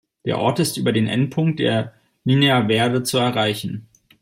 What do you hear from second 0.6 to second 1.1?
über den